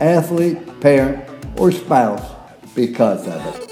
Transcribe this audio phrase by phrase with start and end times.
[0.00, 1.24] athlete, parent,
[1.58, 2.34] or spouse
[2.74, 3.66] because of it.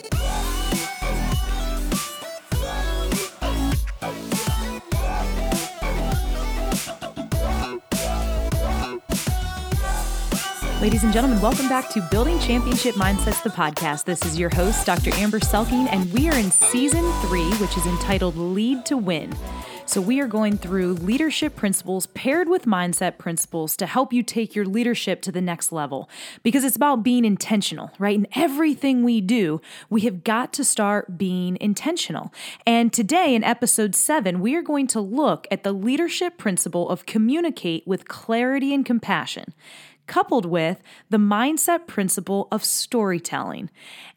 [10.84, 14.05] Ladies and gentlemen, welcome back to Building Championship Mindsets, the podcast.
[14.05, 15.14] This is your host, Dr.
[15.14, 19.34] Amber Selking, and we are in season three, which is entitled Lead to Win.
[19.87, 24.55] So, we are going through leadership principles paired with mindset principles to help you take
[24.55, 26.09] your leadership to the next level
[26.42, 28.17] because it's about being intentional, right?
[28.17, 32.33] In everything we do, we have got to start being intentional.
[32.67, 37.05] And today, in episode seven, we are going to look at the leadership principle of
[37.05, 39.53] communicate with clarity and compassion
[40.06, 43.70] coupled with the mindset principle of storytelling.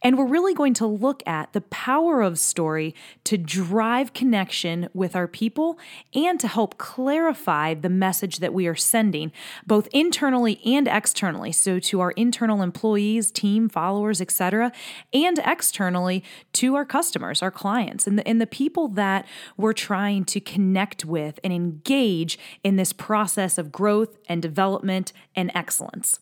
[0.08, 5.18] And we're really going to look at the power of story to drive connection with
[5.18, 5.78] our people
[6.16, 9.34] and to help clarify the message that we are sending,
[9.66, 11.52] both internally and externally.
[11.52, 14.72] So, to our internal employees, team, followers, etc.,
[15.14, 19.26] and externally to our customers, our clients, and the, and the people that
[19.58, 25.52] we're trying to connect with and engage in this process of growth and development and
[25.54, 26.22] excellence.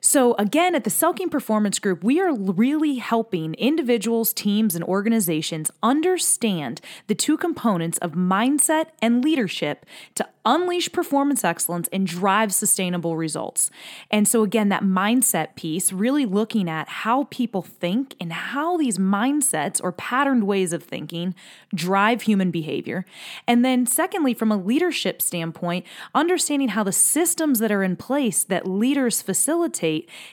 [0.00, 5.70] So, again, at the Selking Performance Group, we are really helping individuals, teams, and organizations
[5.82, 13.16] understand the two components of mindset and leadership to unleash performance excellence and drive sustainable
[13.16, 13.70] results.
[14.10, 18.98] And so, again, that mindset piece, really looking at how people think and how these
[18.98, 21.34] mindsets or patterned ways of thinking
[21.74, 23.04] drive human behavior.
[23.46, 28.44] And then, secondly, from a leadership standpoint, understanding how the systems that are in place
[28.44, 29.87] that leaders facilitate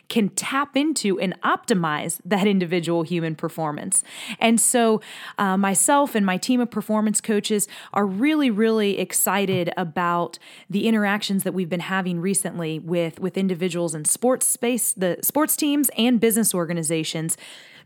[0.10, 4.04] can tap into and optimize that individual human performance.
[4.40, 5.02] And so,
[5.38, 10.40] uh, myself and my team of performance coaches are really, really excited about
[10.70, 15.56] the interactions that we've been having recently with with individuals in sports space, the sports
[15.56, 17.38] teams and business organizations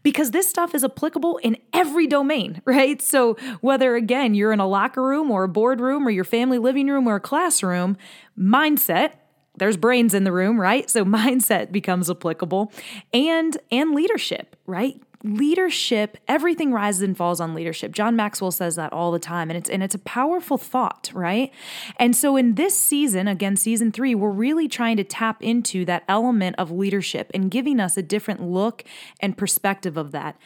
[0.04, 3.02] because this stuff is applicable in every domain, right?
[3.02, 6.88] So, whether again you're in a locker room or a boardroom or your family living
[6.88, 7.98] room or a classroom,
[8.38, 9.14] mindset
[9.60, 10.90] there's brains in the room, right?
[10.90, 12.72] So mindset becomes applicable
[13.14, 15.02] and and leadership, right?
[15.22, 17.92] Leadership everything rises and falls on leadership.
[17.92, 21.52] John maxwell says that all the time and it's and it's a powerful thought right?
[21.98, 26.04] And so in this season again season 3 we're really trying to tap into that
[26.08, 28.86] element of leadership and giving us a different look
[29.20, 30.38] and perspective of that.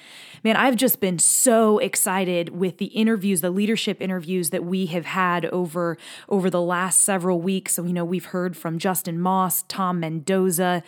[0.44, 5.06] Man i've just been so excited with the interviews the leadership interviews that we have
[5.06, 7.76] had over over the last several weeks.
[7.76, 10.82] So you know we've heard from justin moss tom mendoza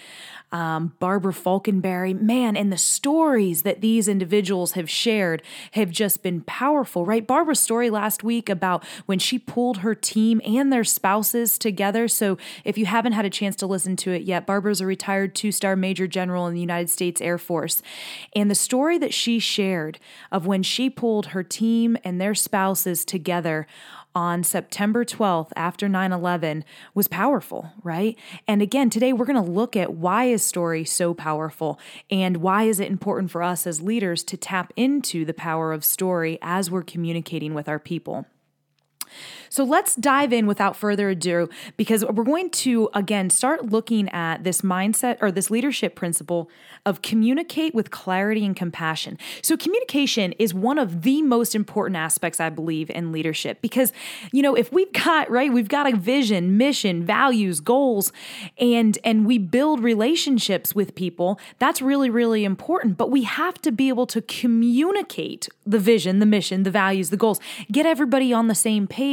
[0.51, 5.41] um, barbara Faulkenberry man and the stories that that these individuals have shared
[5.71, 7.27] have just been powerful, right?
[7.27, 12.07] Barbara's story last week about when she pulled her team and their spouses together.
[12.07, 15.35] So if you haven't had a chance to listen to it yet, Barbara's a retired
[15.35, 17.81] two star major general in the United States Air Force.
[18.33, 19.99] And the story that she shared
[20.31, 23.67] of when she pulled her team and their spouses together
[24.15, 28.17] on September 12th after 9/11 was powerful, right?
[28.47, 31.77] And again, today we're going to look at why is story so powerful
[32.09, 35.83] and why is it important for us as leaders to tap into the power of
[35.83, 38.25] story as we're communicating with our people.
[39.49, 44.43] So let's dive in without further ado because we're going to, again, start looking at
[44.43, 46.49] this mindset or this leadership principle
[46.85, 49.17] of communicate with clarity and compassion.
[49.41, 53.91] So, communication is one of the most important aspects, I believe, in leadership because,
[54.31, 58.11] you know, if we've got, right, we've got a vision, mission, values, goals,
[58.57, 62.97] and, and we build relationships with people, that's really, really important.
[62.97, 67.17] But we have to be able to communicate the vision, the mission, the values, the
[67.17, 67.39] goals,
[67.71, 69.04] get everybody on the same page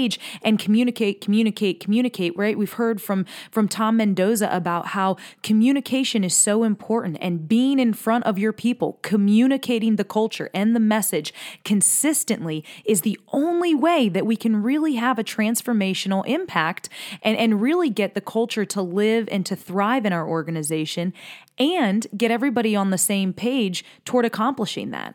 [0.42, 2.56] and communicate, communicate, communicate, right?
[2.56, 7.92] We've heard from from Tom Mendoza about how communication is so important and being in
[7.92, 11.32] front of your people, communicating the culture and the message
[11.64, 16.88] consistently is the only way that we can really have a transformational impact
[17.22, 21.12] and, and really get the culture to live and to thrive in our organization
[21.58, 25.14] and get everybody on the same page toward accomplishing that.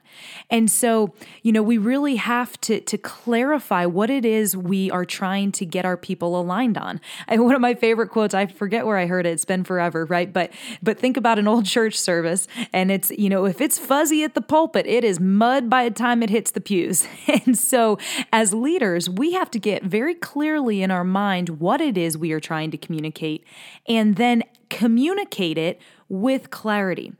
[0.49, 5.05] And so, you know, we really have to to clarify what it is we are
[5.05, 7.01] trying to get our people aligned on.
[7.29, 10.05] And one of my favorite quotes, I forget where I heard it, it's been forever,
[10.05, 10.31] right?
[10.31, 10.51] But
[10.81, 14.33] but think about an old church service and it's, you know, if it's fuzzy at
[14.33, 17.07] the pulpit, it is mud by the time it hits the pews.
[17.47, 17.97] And so
[18.33, 22.31] as leaders, we have to get very clearly in our mind what it is we
[22.31, 23.43] are trying to communicate
[23.87, 27.13] and then communicate it with clarity.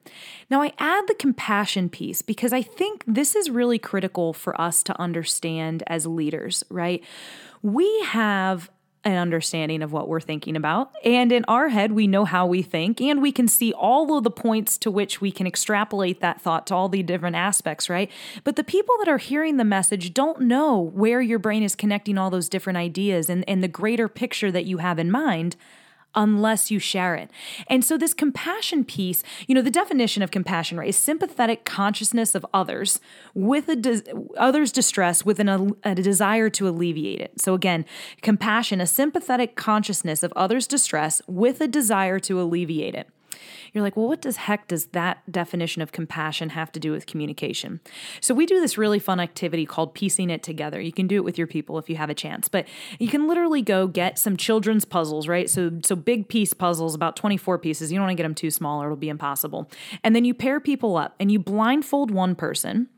[0.50, 4.84] Now, I add the compassion piece because I think this is really critical for us
[4.84, 7.04] to understand as leaders, right?
[7.62, 8.70] We have
[9.04, 10.92] an understanding of what we're thinking about.
[11.04, 14.24] And in our head, we know how we think, and we can see all of
[14.24, 18.12] the points to which we can extrapolate that thought to all the different aspects, right?
[18.44, 22.18] But the people that are hearing the message don't know where your brain is connecting
[22.18, 25.56] all those different ideas and, and the greater picture that you have in mind
[26.16, 27.30] unless you share it.
[27.68, 32.36] And so, this compassion piece, you know, the definition of compassion, right, is sympathetic consciousness
[32.36, 33.00] of others
[33.34, 34.04] with a de-
[34.38, 37.40] others' distress with an, a desire to alleviate it.
[37.40, 37.86] So, again,
[38.22, 43.08] compassion, a sympathetic consciousness of others' distress with a desire to alleviate it.
[43.74, 47.06] You're like, well, what does heck does that definition of compassion have to do with
[47.06, 47.80] communication?
[48.22, 50.80] So we do this really fun activity called piecing it together.
[50.80, 52.68] You can do it with your people if you have a chance, but
[53.00, 55.50] you can literally go get some children's puzzles, right?
[55.50, 57.92] So so big piece puzzles, about 24 pieces.
[57.92, 59.70] You don't want to get them too small or it'll be impossible.
[60.04, 62.90] And then you pair people up and you blindfold one person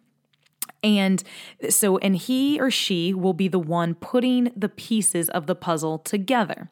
[0.84, 1.24] and
[1.70, 6.00] so, and he or she will be the one putting the pieces of the puzzle
[6.00, 6.70] together.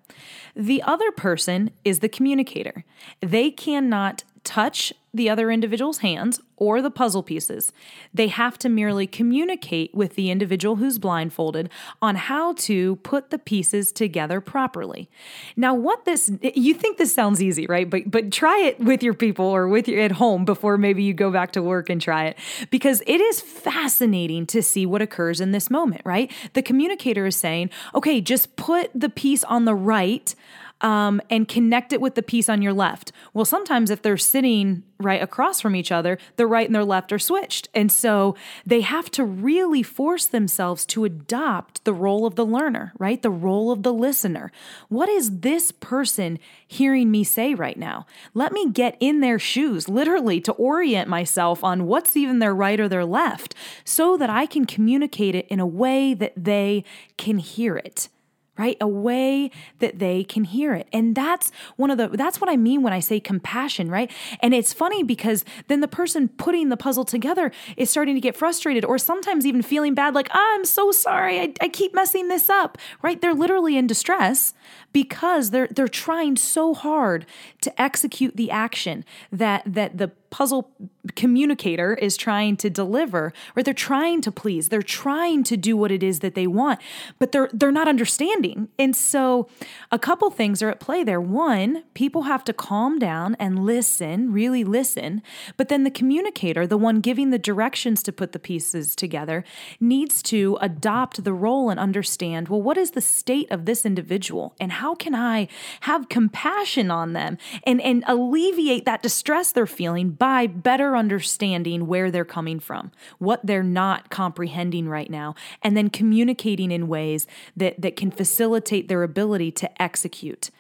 [0.56, 2.86] The other person is the communicator.
[3.22, 7.74] They cannot touch the other individual's hands or the puzzle pieces.
[8.14, 11.70] They have to merely communicate with the individual who's blindfolded
[12.02, 15.10] on how to put the pieces together properly.
[15.56, 17.90] Now, what this you think this sounds easy, right?
[17.90, 21.14] But but try it with your people or with your at home before maybe you
[21.14, 22.38] go back to work and try it
[22.70, 26.32] because it is fascinating to see what occurs in this moment, right?
[26.54, 30.34] The communicator is saying, "Okay, just put the piece on the right
[30.82, 33.12] um, and connect it with the piece on your left.
[33.34, 37.12] Well, sometimes if they're sitting right across from each other, their right and their left
[37.12, 37.68] are switched.
[37.74, 38.36] And so
[38.66, 43.22] they have to really force themselves to adopt the role of the learner, right?
[43.22, 44.52] The role of the listener.
[44.90, 48.06] What is this person hearing me say right now?
[48.34, 52.80] Let me get in their shoes, literally, to orient myself on what's even their right
[52.80, 53.54] or their left
[53.84, 56.84] so that I can communicate it in a way that they
[57.18, 58.10] can hear it
[58.58, 58.78] right?
[58.82, 60.88] A way that they can hear it.
[60.92, 64.12] And that's one of the that's what I mean when I say compassion, right?
[64.42, 68.36] And it's funny because then the person putting the puzzle together is starting to get
[68.36, 71.40] frustrated or sometimes even feeling bad like, oh, "I'm so sorry.
[71.40, 73.22] I, I keep messing this up." Right?
[73.22, 74.54] They're literally in distress
[74.94, 77.26] because they're they're trying so hard
[77.62, 80.72] to execute the action that that the puzzle
[81.16, 84.68] communicator is trying to deliver or they're trying to please.
[84.68, 86.80] They're trying to do what it is that they want
[87.18, 88.70] but they're they're not understanding.
[88.78, 89.48] And so
[89.92, 91.22] a couple things are at play there.
[91.22, 95.22] One people have to calm down and listen really listen
[95.56, 99.44] but then the communicator the one giving the directions to put the pieces together
[99.80, 104.56] needs to adopt the role and understand well what is the state of this individual
[104.60, 105.48] and how can I
[105.82, 112.12] have compassion on them and, and alleviate that distress they're feeling by better understanding where
[112.12, 115.34] they're coming from, what they're not comprehending right now,
[115.64, 117.26] and then communicating in ways
[117.56, 120.52] that, that can facilitate their ability to execute.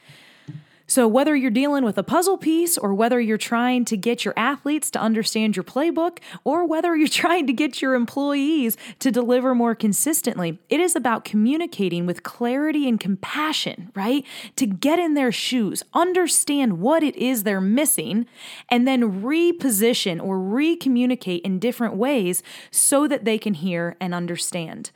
[0.90, 4.34] So, whether you're dealing with a puzzle piece, or whether you're trying to get your
[4.38, 9.54] athletes to understand your playbook, or whether you're trying to get your employees to deliver
[9.54, 14.26] more consistently, it is about communicating with clarity and compassion, right?
[14.56, 18.26] To get in their shoes, understand what it is they're missing,
[18.70, 22.42] and then reposition or re communicate in different ways
[22.72, 24.92] so that they can hear and understand.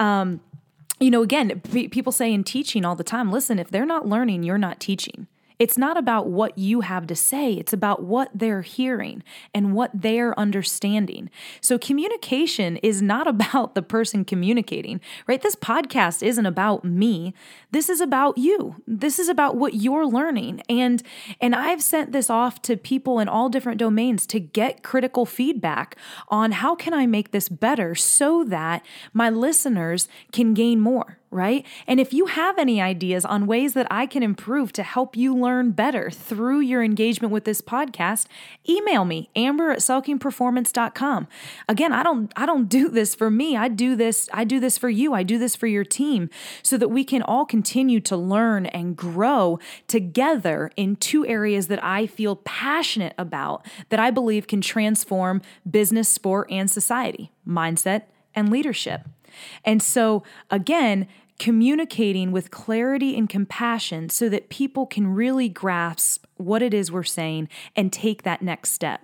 [0.00, 0.40] Um,
[0.98, 1.60] you know, again,
[1.90, 5.26] people say in teaching all the time listen, if they're not learning, you're not teaching.
[5.58, 9.22] It's not about what you have to say, it's about what they're hearing
[9.54, 11.30] and what they're understanding.
[11.60, 15.40] So, communication is not about the person communicating, right?
[15.40, 17.34] This podcast isn't about me.
[17.70, 18.82] This is about you.
[18.86, 20.62] This is about what you're learning.
[20.68, 21.02] And
[21.40, 25.96] and I've sent this off to people in all different domains to get critical feedback
[26.28, 31.66] on how can I make this better so that my listeners can gain more right?
[31.86, 35.34] And if you have any ideas on ways that I can improve to help you
[35.34, 38.26] learn better through your engagement with this podcast,
[38.68, 41.26] email me, amber at selkingperformance.com.
[41.68, 43.56] Again, I don't I don't do this for me.
[43.56, 45.14] I do this, I do this for you.
[45.14, 46.30] I do this for your team
[46.62, 51.82] so that we can all continue to learn and grow together in two areas that
[51.84, 58.02] I feel passionate about that I believe can transform business, sport, and society, mindset,
[58.34, 59.02] and leadership.
[59.64, 61.06] And so, again,
[61.38, 67.02] communicating with clarity and compassion so that people can really grasp what it is we're
[67.02, 69.02] saying and take that next step.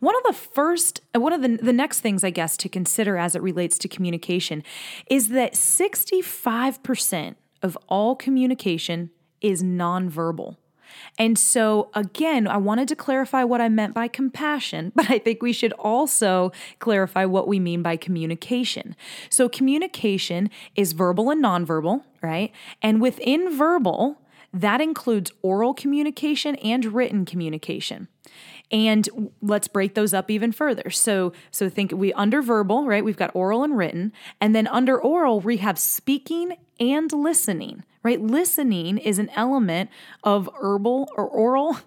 [0.00, 3.16] One of the first, uh, one of the, the next things I guess to consider
[3.16, 4.62] as it relates to communication
[5.08, 10.56] is that 65% of all communication is nonverbal.
[11.18, 15.42] And so, again, I wanted to clarify what I meant by compassion, but I think
[15.42, 18.96] we should also clarify what we mean by communication.
[19.30, 22.52] So, communication is verbal and nonverbal, right?
[22.82, 24.20] And within verbal,
[24.52, 28.08] that includes oral communication and written communication.
[28.70, 30.90] And let's break those up even further.
[30.90, 33.04] So, so think we under verbal, right?
[33.04, 38.20] We've got oral and written, and then under oral we have speaking and listening, right?
[38.20, 39.90] Listening is an element
[40.22, 41.78] of herbal or oral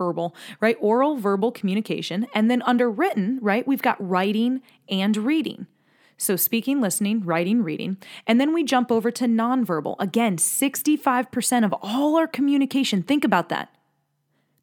[0.00, 0.76] herbal, right?
[0.80, 2.26] Oral verbal communication.
[2.34, 5.68] And then under written, right, we've got writing and reading.
[6.16, 7.98] So speaking, listening, writing, reading.
[8.26, 9.94] And then we jump over to nonverbal.
[10.00, 13.04] Again, 65% of all our communication.
[13.04, 13.72] Think about that.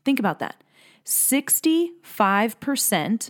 [0.04, 0.62] Think about that.
[1.06, 3.30] 65%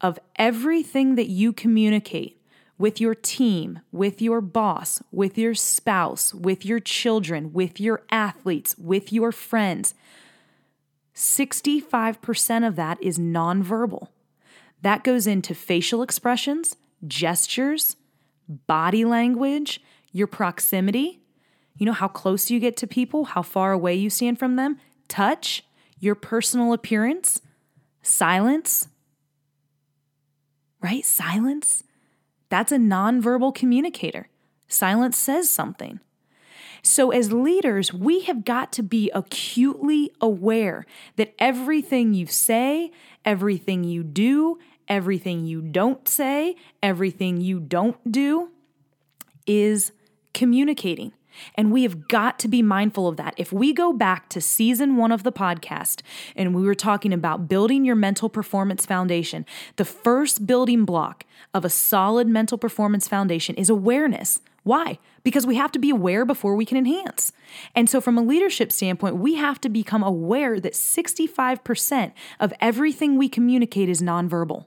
[0.00, 2.37] of everything that you communicate
[2.78, 8.76] with your team, with your boss, with your spouse, with your children, with your athletes,
[8.78, 9.94] with your friends,
[11.14, 14.08] 65% of that is nonverbal.
[14.82, 17.96] That goes into facial expressions, gestures,
[18.48, 19.80] body language,
[20.12, 21.20] your proximity.
[21.76, 24.78] You know, how close you get to people, how far away you stand from them,
[25.08, 25.64] touch,
[25.98, 27.42] your personal appearance,
[28.02, 28.88] silence,
[30.80, 31.04] right?
[31.04, 31.82] Silence.
[32.48, 34.28] That's a nonverbal communicator.
[34.68, 36.00] Silence says something.
[36.82, 40.86] So, as leaders, we have got to be acutely aware
[41.16, 42.92] that everything you say,
[43.24, 48.50] everything you do, everything you don't say, everything you don't do
[49.46, 49.92] is
[50.32, 51.12] communicating.
[51.54, 53.34] And we have got to be mindful of that.
[53.36, 56.02] If we go back to season one of the podcast
[56.36, 61.64] and we were talking about building your mental performance foundation, the first building block of
[61.64, 64.40] a solid mental performance foundation is awareness.
[64.64, 64.98] Why?
[65.22, 67.32] Because we have to be aware before we can enhance.
[67.74, 73.16] And so, from a leadership standpoint, we have to become aware that 65% of everything
[73.16, 74.66] we communicate is nonverbal.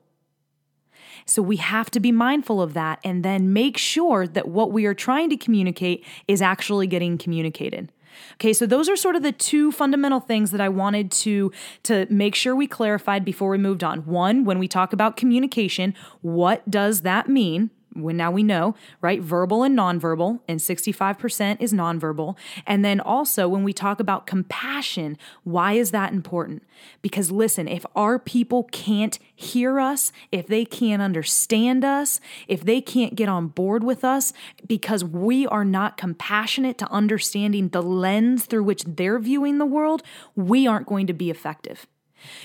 [1.31, 4.85] So we have to be mindful of that and then make sure that what we
[4.85, 7.91] are trying to communicate is actually getting communicated.
[8.33, 11.51] Okay, so those are sort of the two fundamental things that I wanted to
[11.83, 13.99] to make sure we clarified before we moved on.
[14.05, 17.71] One, when we talk about communication, what does that mean?
[17.93, 19.21] When now we know, right?
[19.21, 22.37] Verbal and nonverbal, and 65% is nonverbal.
[22.65, 26.63] And then also when we talk about compassion, why is that important?
[27.01, 32.81] Because listen, if our people can't hear us, if they can't understand us, if they
[32.81, 34.33] can't get on board with us
[34.67, 40.03] because we are not compassionate to understanding the lens through which they're viewing the world,
[40.35, 41.87] we aren't going to be effective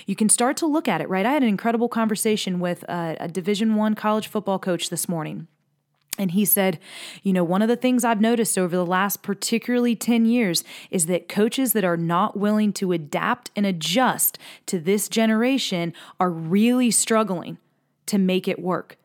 [0.05, 3.17] you can start to look at it right i had an incredible conversation with a,
[3.19, 5.47] a division one college football coach this morning
[6.17, 6.79] and he said,
[7.21, 11.05] you know, one of the things I've noticed over the last particularly 10 years is
[11.05, 16.91] that coaches that are not willing to adapt and adjust to this generation are really
[16.91, 17.57] struggling
[18.07, 18.97] to make it work.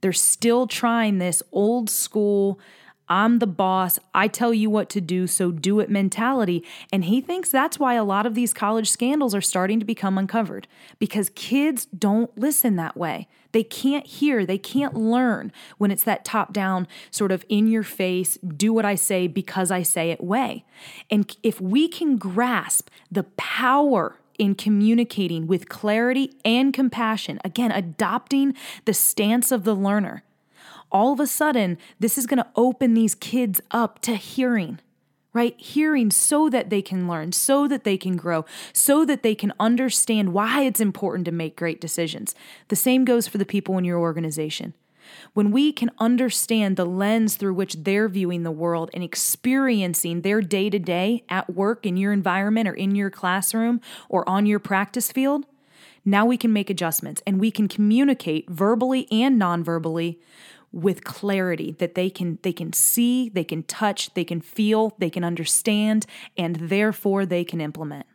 [0.00, 2.58] They're still trying this old school,
[3.08, 6.64] I'm the boss, I tell you what to do, so do it mentality.
[6.92, 10.16] And he thinks that's why a lot of these college scandals are starting to become
[10.16, 10.66] uncovered
[10.98, 13.28] because kids don't listen that way.
[13.52, 17.84] They can't hear, they can't learn when it's that top down, sort of in your
[17.84, 20.64] face, do what I say because I say it way.
[21.10, 28.54] And if we can grasp the power in communicating with clarity and compassion, again, adopting
[28.86, 30.24] the stance of the learner
[30.94, 34.78] all of a sudden, this is going to open these kids up to hearing,
[35.32, 35.60] right?
[35.60, 39.52] Hearing so that they can learn, so that they can grow, so that they can
[39.58, 42.34] understand why it's important to make great decisions.
[42.68, 44.72] The same goes for the people in your organization.
[45.34, 50.40] When we can understand the lens through which they're viewing the world and experiencing their
[50.40, 54.60] day to day at work in your environment or in your classroom or on your
[54.60, 55.44] practice field,
[56.04, 60.20] now we can make adjustments and we can communicate verbally and non verbally
[60.74, 65.10] with clarity that they can they can see, they can touch, they can feel, they
[65.10, 66.04] can understand
[66.36, 68.06] and therefore they can implement.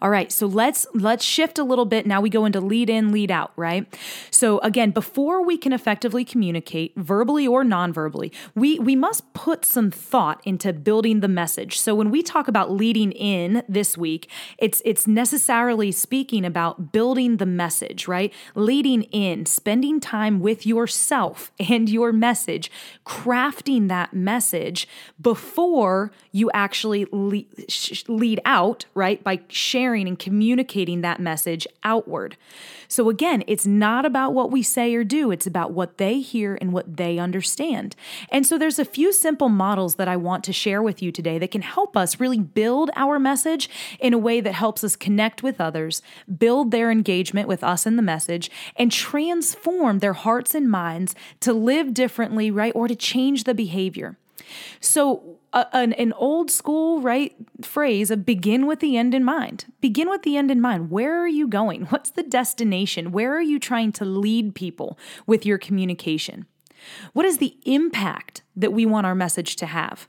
[0.00, 2.06] All right, so let's let's shift a little bit.
[2.06, 3.86] Now we go into lead in, lead out, right?
[4.30, 9.90] So again, before we can effectively communicate, verbally or non-verbally, we we must put some
[9.90, 11.78] thought into building the message.
[11.78, 17.36] So when we talk about leading in this week, it's it's necessarily speaking about building
[17.38, 18.32] the message, right?
[18.54, 22.70] Leading in, spending time with yourself and your message,
[23.06, 24.88] crafting that message
[25.20, 27.46] before you actually lead,
[28.08, 29.22] lead out, right?
[29.22, 32.36] By sharing and communicating that message outward.
[32.86, 36.56] So again, it's not about what we say or do, it's about what they hear
[36.60, 37.94] and what they understand.
[38.30, 41.38] And so there's a few simple models that I want to share with you today
[41.38, 43.68] that can help us really build our message
[44.00, 46.00] in a way that helps us connect with others,
[46.38, 51.52] build their engagement with us and the message, and transform their hearts and minds to
[51.52, 52.72] live differently, right?
[52.74, 54.16] Or to change the behavior.
[54.80, 55.37] So,
[55.72, 59.66] an, an old school right phrase of begin with the end in mind.
[59.80, 60.90] Begin with the end in mind.
[60.90, 61.82] Where are you going?
[61.86, 63.12] What's the destination?
[63.12, 66.46] Where are you trying to lead people with your communication?
[67.12, 70.08] What is the impact that we want our message to have?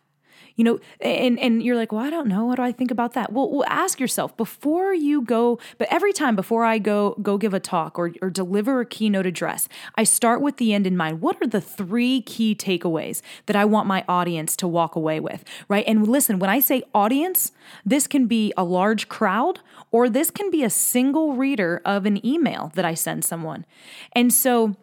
[0.60, 2.44] You know and and you're like well i don't know.
[2.44, 3.32] What do i think about that?
[3.32, 7.54] Well, well ask yourself before you go but every time before i go go give
[7.54, 11.22] a talk or, or deliver a keynote address i start with the end in mind.
[11.22, 15.46] What are the three key takeaways that i want my audience to walk away with
[15.70, 15.86] right?
[15.88, 17.54] And listen when i say audience
[17.86, 19.62] this can be a large crowd
[19.92, 23.66] or this can be a single reader of an email that i send someone.
[24.12, 24.76] And so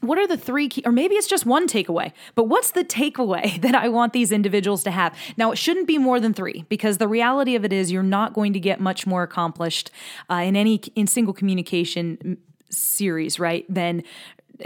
[0.00, 3.60] what are the three key, or maybe it's just one takeaway, but what's the takeaway
[3.62, 5.16] that I want these individuals to have?
[5.36, 8.32] Now, it shouldn't be more than three because the reality of it is you're not
[8.32, 9.90] going to get much more accomplished
[10.30, 12.38] uh, in any in single communication
[12.70, 13.64] series, right?
[13.68, 14.02] Than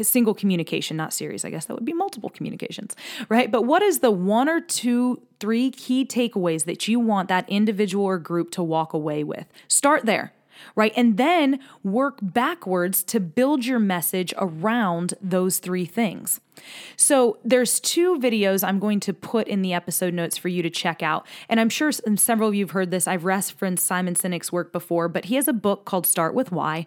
[0.02, 1.44] single communication, not series.
[1.44, 2.96] I guess that would be multiple communications,
[3.28, 3.50] right?
[3.50, 8.04] But what is the one or two, three key takeaways that you want that individual
[8.04, 9.46] or group to walk away with?
[9.68, 10.32] Start there
[10.74, 10.92] right?
[10.96, 16.40] And then work backwards to build your message around those three things.
[16.96, 20.70] So there's two videos I'm going to put in the episode notes for you to
[20.70, 21.26] check out.
[21.48, 23.06] And I'm sure several of you have heard this.
[23.06, 26.86] I've referenced Simon Sinek's work before, but he has a book called Start with Why,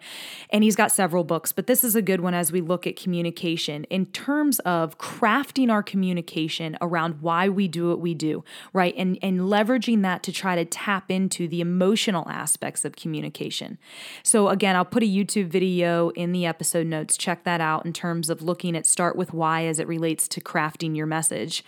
[0.50, 2.96] and he's got several books, but this is a good one as we look at
[2.96, 8.94] communication in terms of crafting our communication around why we do what we do, right?
[8.96, 13.78] And and leveraging that to try to tap into the emotional aspects of communication.
[14.22, 17.16] So again, I'll put a YouTube video in the episode notes.
[17.16, 20.40] Check that out in terms of looking at Start with Why as it relates to
[20.40, 21.64] crafting your message.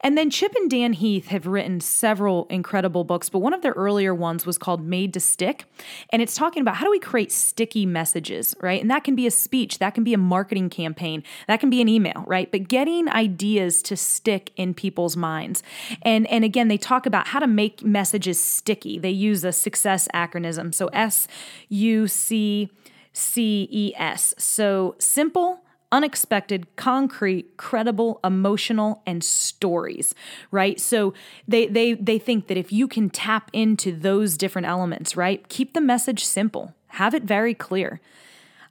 [0.00, 3.72] And then Chip and Dan Heath have written several incredible books, but one of their
[3.72, 5.64] earlier ones was called Made to Stick.
[6.10, 8.80] And it's talking about how do we create sticky messages, right?
[8.80, 11.80] And that can be a speech, that can be a marketing campaign, that can be
[11.80, 12.50] an email, right?
[12.50, 15.62] But getting ideas to stick in people's minds.
[16.02, 18.98] And, and again, they talk about how to make messages sticky.
[18.98, 20.74] They use a success acronym.
[20.74, 21.28] So S
[21.68, 22.70] U C
[23.12, 24.34] C E S.
[24.38, 30.14] So simple unexpected, concrete, credible, emotional, and stories,
[30.50, 30.80] right?
[30.80, 31.14] So
[31.48, 35.46] they they they think that if you can tap into those different elements, right?
[35.48, 36.74] Keep the message simple.
[36.88, 38.00] Have it very clear.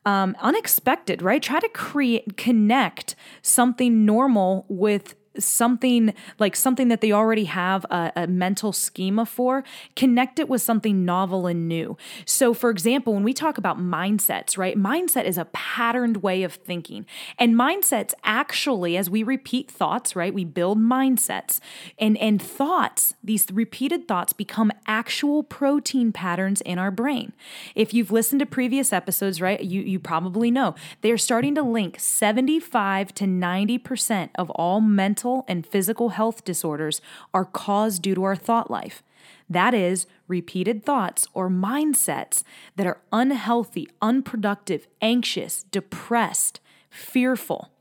[0.06, 1.44] Um, unexpected, right?
[1.44, 8.12] Try to create connect something normal with something like something that they already have a,
[8.16, 9.64] a, mental schema for,
[9.96, 11.98] connect it with something novel and new.
[12.26, 14.78] So, for example, when we talk about mindsets, right?
[14.78, 17.06] Mindset is a patterned way of thinking.
[17.38, 20.34] And mindsets actually, as we repeat thoughts, right?
[20.34, 21.60] We build mindsets.
[21.98, 27.34] And, and thoughts, these repeated thoughts become actual protein patterns in our brain.
[27.76, 32.00] If you've listened to previous episodes, right, you, you probably know they're starting to link
[32.00, 37.02] 75 to 90% of all mental mental and physical health disorders
[37.34, 39.04] are caused due to our thought life.
[39.50, 42.44] That is, repeated thoughts or mindsets
[42.76, 47.72] that are unhealthy, unproductive, anxious, depressed, fearful.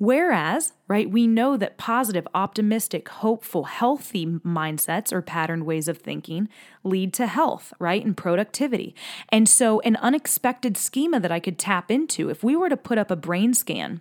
[0.00, 6.48] Whereas, right, we know that positive, optimistic, hopeful, healthy mindsets or patterned ways of thinking
[6.84, 8.94] lead to health, right, and productivity.
[9.30, 12.98] And so, an unexpected schema that I could tap into, if we were to put
[12.98, 14.00] up a brain scan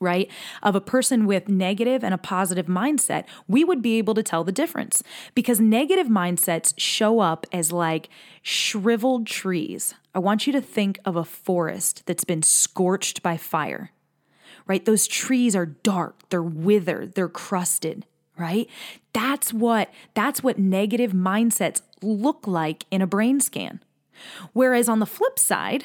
[0.00, 0.30] right,
[0.62, 4.42] of a person with negative and a positive mindset, we would be able to tell
[4.42, 5.02] the difference
[5.34, 8.08] because negative mindsets show up as like
[8.42, 9.94] shriveled trees.
[10.14, 13.92] I want you to think of a forest that's been scorched by fire,
[14.66, 14.84] right?
[14.84, 18.06] Those trees are dark, they're withered, they're crusted
[18.38, 18.70] right
[19.12, 23.82] that's what that's what negative mindsets look like in a brain scan
[24.54, 25.84] whereas on the flip side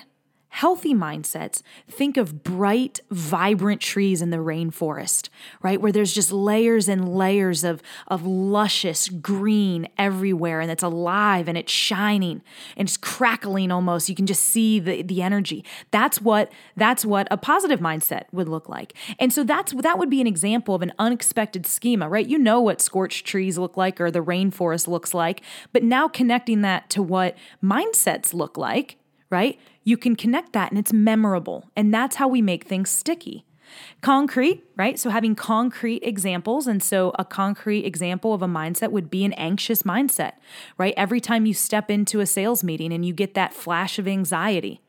[0.56, 5.28] Healthy mindsets think of bright, vibrant trees in the rainforest,
[5.62, 5.82] right?
[5.82, 11.58] Where there's just layers and layers of, of luscious green everywhere and it's alive and
[11.58, 12.41] it's shining
[12.78, 14.08] and it's crackling almost.
[14.08, 15.65] You can just see the, the energy.
[15.91, 18.94] That's what that's what a positive mindset would look like.
[19.20, 22.26] And so that's that would be an example of an unexpected schema, right?
[22.26, 25.41] You know what scorched trees look like or the rainforest looks like,
[25.74, 28.96] but now connecting that to what mindsets look like,
[29.30, 29.60] right?
[29.86, 31.69] You can connect that and it's memorable.
[31.76, 33.45] And that's how we make things sticky.
[34.02, 35.00] Concrete, right?
[35.00, 36.67] So having concrete examples.
[36.67, 40.34] And so a concrete example of a mindset would be an anxious mindset,
[40.78, 40.93] right?
[40.98, 44.82] Every time you step into a sales meeting and you get that flash of anxiety,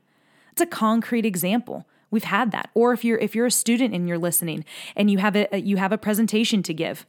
[0.52, 1.86] it's a concrete example.
[2.10, 2.70] We've had that.
[2.74, 5.76] Or if you're if you're a student and you're listening and you have a you
[5.76, 7.06] have a presentation to give,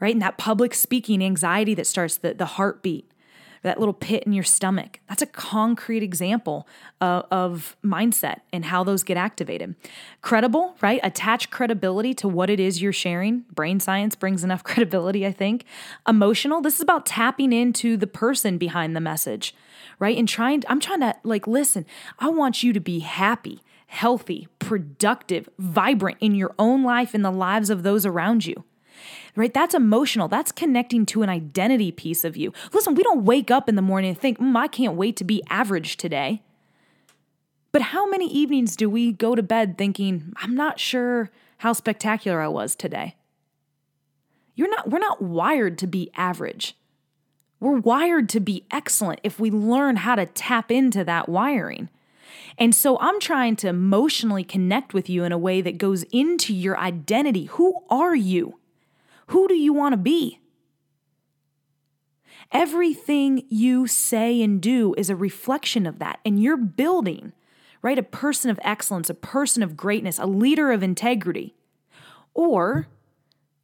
[0.00, 0.12] right?
[0.12, 3.08] And that public speaking anxiety that starts the, the heartbeat,
[3.62, 5.00] that little pit in your stomach.
[5.08, 6.66] That's a concrete example
[7.00, 9.74] of mindset and how those get activated.
[10.22, 11.00] Credible, right?
[11.02, 13.44] Attach credibility to what it is you're sharing.
[13.52, 15.64] Brain science brings enough credibility, I think.
[16.06, 19.54] Emotional, this is about tapping into the person behind the message,
[19.98, 20.16] right?
[20.16, 21.86] And trying, I'm trying to like, listen,
[22.18, 27.30] I want you to be happy, healthy, productive, vibrant in your own life and the
[27.30, 28.64] lives of those around you
[29.36, 29.52] right?
[29.52, 30.28] That's emotional.
[30.28, 32.52] That's connecting to an identity piece of you.
[32.72, 35.24] Listen, we don't wake up in the morning and think, mm, I can't wait to
[35.24, 36.42] be average today.
[37.70, 42.40] But how many evenings do we go to bed thinking, I'm not sure how spectacular
[42.40, 43.16] I was today?
[44.54, 46.74] You're not, we're not wired to be average.
[47.60, 51.90] We're wired to be excellent if we learn how to tap into that wiring.
[52.58, 56.54] And so I'm trying to emotionally connect with you in a way that goes into
[56.54, 57.44] your identity.
[57.44, 58.58] Who are you?
[59.26, 60.40] Who do you want to be?
[62.52, 66.20] Everything you say and do is a reflection of that.
[66.24, 67.32] And you're building,
[67.82, 71.54] right, a person of excellence, a person of greatness, a leader of integrity.
[72.34, 72.86] Or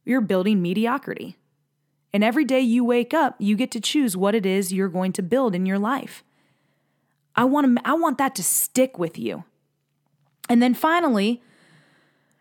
[0.03, 1.37] you're building mediocrity.
[2.13, 5.13] And every day you wake up, you get to choose what it is you're going
[5.13, 6.23] to build in your life.
[7.35, 9.43] I want to I want that to stick with you.
[10.49, 11.41] And then finally,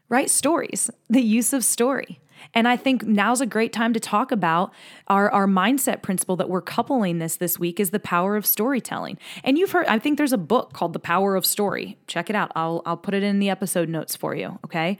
[0.09, 2.19] write stories, the use of story.
[2.55, 4.73] And I think now's a great time to talk about
[5.09, 9.19] our, our mindset principle that we're coupling this this week is the power of storytelling.
[9.45, 11.99] And you've heard, I think there's a book called The Power of Story.
[12.07, 12.53] Check it out.
[12.55, 14.59] I'll, I'll put it in the episode notes for you.
[14.65, 14.99] Okay.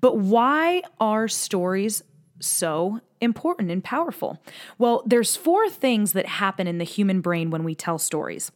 [0.00, 2.02] But why are stories
[2.40, 4.42] so important and powerful?
[4.78, 8.52] Well, there's four things that happen in the human brain when we tell stories.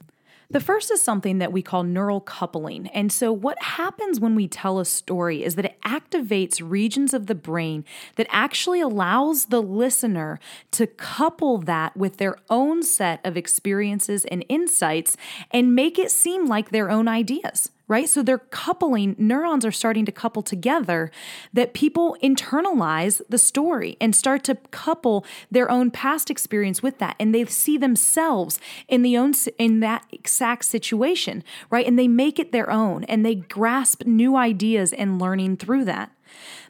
[0.50, 2.86] The first is something that we call neural coupling.
[2.88, 7.26] And so, what happens when we tell a story is that it activates regions of
[7.26, 7.84] the brain
[8.16, 14.42] that actually allows the listener to couple that with their own set of experiences and
[14.48, 15.18] insights
[15.50, 18.08] and make it seem like their own ideas right?
[18.08, 21.10] So they're coupling, neurons are starting to couple together
[21.52, 27.16] that people internalize the story and start to couple their own past experience with that.
[27.18, 31.86] And they see themselves in the own, in that exact situation, right?
[31.86, 36.12] And they make it their own and they grasp new ideas and learning through that.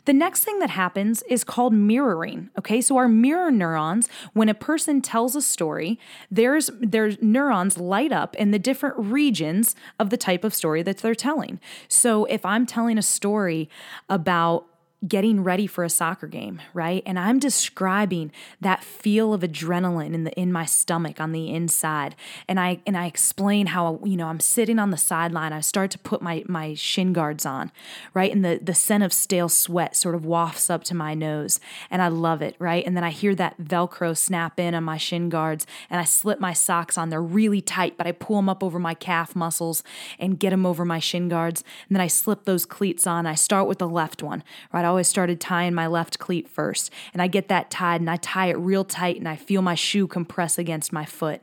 [0.04, 2.50] The next thing that happens is called mirroring.
[2.58, 5.98] Okay, so our mirror neurons, when a person tells a story,
[6.30, 10.98] there's their neurons light up in the different regions of the type of story that
[10.98, 11.60] they're telling.
[11.88, 13.68] So if I'm telling a story
[14.08, 14.66] about
[15.06, 17.04] getting ready for a soccer game, right?
[17.06, 22.16] And I'm describing that feel of adrenaline in the in my stomach on the inside.
[22.48, 25.52] And I and I explain how you know I'm sitting on the sideline.
[25.52, 27.70] I start to put my my shin guards on,
[28.12, 28.32] right?
[28.32, 32.02] And the the scent of stale sweat sort of wafts up to my nose, and
[32.02, 32.84] I love it, right?
[32.84, 36.40] And then I hear that velcro snap in on my shin guards, and I slip
[36.40, 37.10] my socks on.
[37.10, 39.84] They're really tight, but I pull them up over my calf muscles
[40.18, 41.62] and get them over my shin guards.
[41.88, 43.26] And then I slip those cleats on.
[43.26, 44.87] I start with the left one, right?
[44.88, 46.92] Always started tying my left cleat first.
[47.12, 49.74] And I get that tied and I tie it real tight and I feel my
[49.74, 51.40] shoe compress against my foot.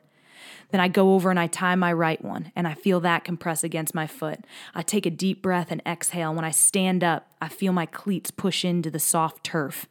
[0.71, 3.63] Then I go over and I tie my right one and I feel that compress
[3.63, 4.43] against my foot.
[4.73, 6.33] I take a deep breath and exhale.
[6.33, 9.85] When I stand up, I feel my cleats push into the soft turf,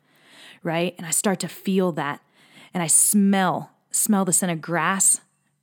[0.63, 0.95] right?
[0.99, 2.21] And I start to feel that.
[2.75, 5.21] And I smell, smell the scent of grass,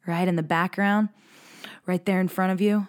[0.08, 1.10] right, in the background,
[1.86, 2.88] right there in front of you.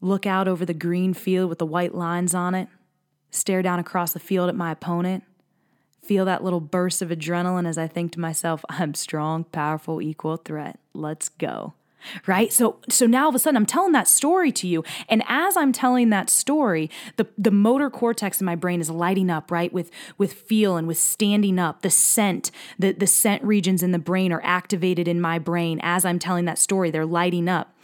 [0.00, 2.68] Look out over the green field with the white lines on it
[3.36, 5.24] stare down across the field at my opponent,
[6.02, 10.36] feel that little burst of adrenaline as I think to myself, I'm strong, powerful, equal
[10.36, 10.78] threat.
[10.94, 11.74] Let's go.
[12.26, 12.52] Right?
[12.52, 14.84] So so now all of a sudden i'm telling that story to you.
[15.08, 19.30] And as i'm telling that story the the motor cortex in my brain is lighting
[19.30, 19.72] up right?
[19.72, 21.82] With with feel and with standing up.
[21.82, 26.04] The scent the the scent regions in the brain are activated in my brain as
[26.04, 26.90] i'm telling that story.
[26.90, 27.74] They're lighting up.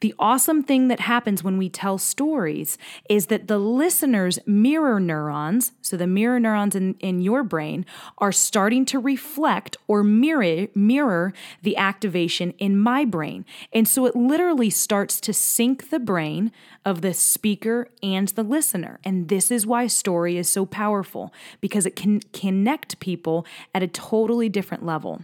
[0.00, 5.72] The awesome thing that happens when we tell stories is that the listeners mirror neurons
[5.80, 7.84] so the mirror neurons in, in your brain
[8.18, 14.14] are starting to reflect or mirror mirror the activation in my brain and so it
[14.14, 16.52] literally starts to sync the brain
[16.84, 18.98] of the speaker and the listener.
[19.04, 23.88] And this is why story is so powerful because it can connect people at a
[23.88, 25.22] totally different level.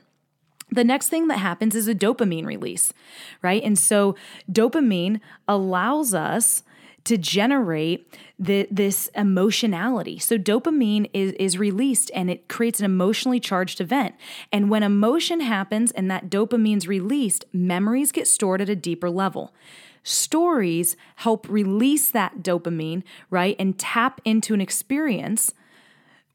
[0.71, 2.93] The next thing that happens is a dopamine release,
[3.43, 3.63] right?
[3.63, 4.17] And so
[4.51, 6.63] dopamine allows us
[7.09, 10.19] to generate the, this emotionality.
[10.19, 14.15] So dopamine is, is released and it creates an emotionally charged event.
[14.53, 19.55] And when emotion happens and that dopamine's released, memories get stored at a deeper level.
[20.03, 23.57] Stories help release that dopamine, right?
[23.59, 25.55] And tap into an experience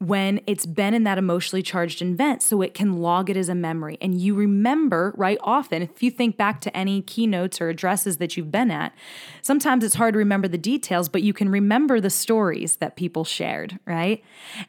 [0.08, 3.56] when it's been in that emotionally charged event so it can log it as a
[3.56, 3.98] memory.
[4.02, 8.36] And you remember, right, often, if you think back to any keynotes or addresses that
[8.36, 8.94] you've been at,
[9.42, 13.24] sometimes it's hard to remember the details, but you can remember the stories that people
[13.24, 14.22] shared, right?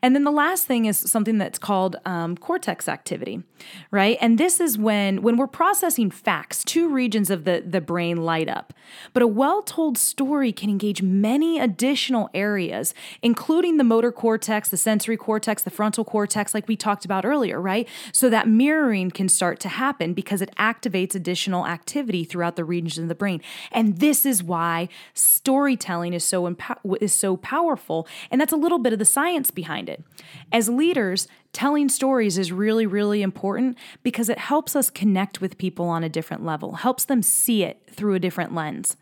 [0.03, 3.42] And then the last thing is something that's called um, cortex activity,
[3.90, 4.16] right?
[4.20, 8.49] And this is when when we're processing facts, two regions of the, the brain light
[8.49, 8.73] up.
[9.12, 15.16] But a well-told story can engage many additional areas, including the motor cortex, the sensory
[15.24, 17.88] cortex, the frontal cortex, like we talked about earlier, right?
[18.12, 22.98] So that mirroring can start to happen because it activates additional activity throughout the regions
[22.98, 23.40] of the brain.
[23.72, 28.78] And this is why storytelling is so impo- is so powerful, and that's a little
[28.78, 30.04] bit of the science behind it.
[30.52, 35.86] As leaders, telling stories is really, really important because it helps us connect with people
[35.86, 38.96] on a different level, helps them see it through a different lens.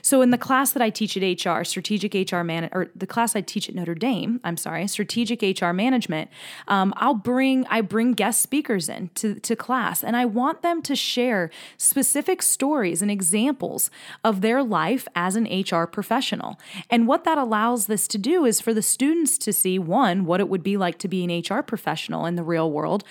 [0.00, 3.40] So in the class that I teach at HR, strategic HR or the class I
[3.40, 6.30] teach at Notre Dame, I'm sorry, strategic HR management,
[6.68, 10.82] um, I'll bring I bring guest speakers in to, to class, and I want them
[10.82, 13.90] to share specific stories and examples
[14.22, 16.60] of their life as an HR professional.
[16.88, 20.38] And what that allows this to do is for the students to see one what
[20.38, 23.04] it would be like to be an HR professional professional in the real world.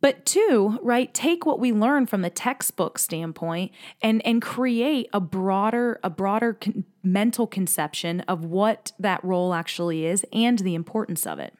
[0.00, 5.20] But two, right, take what we learn from the textbook standpoint and and create a
[5.20, 11.26] broader a broader con- mental conception of what that role actually is and the importance
[11.26, 11.54] of it.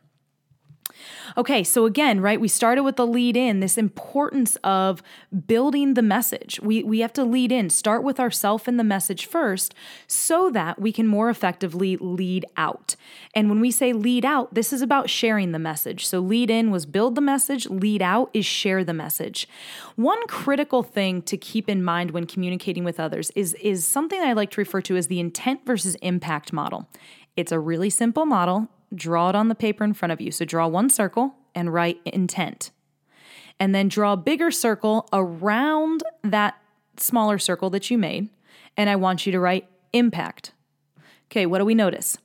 [1.37, 5.03] Okay, so again, right, we started with the lead in, this importance of
[5.47, 6.61] building the message.
[6.61, 9.75] We, we have to lead in, start with ourself in the message first,
[10.07, 12.97] so that we can more effectively lead out.
[13.35, 16.07] And when we say lead out, this is about sharing the message.
[16.07, 19.49] So lead in was build the message, lead out is share the message.
[19.97, 24.33] One critical thing to keep in mind when communicating with others is, is something I
[24.33, 26.89] like to refer to as the intent versus impact model.
[27.37, 30.31] It's a really simple model draw it on the paper in front of you.
[30.31, 32.71] So draw one circle and write intent.
[33.59, 36.57] And then draw a bigger circle around that
[36.99, 38.29] smaller circle that you made.
[38.77, 40.53] And I want you to write impact.
[41.31, 42.19] Okay, what do we notice?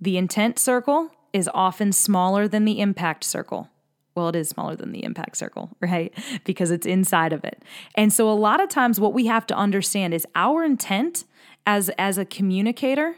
[0.00, 3.68] The intent circle is often smaller than the impact circle.
[4.14, 6.12] Well, it is smaller than the impact circle, right?
[6.44, 7.62] Because it's inside of it.
[7.94, 11.24] And so a lot of times what we have to understand is our intent
[11.66, 13.16] as as a communicator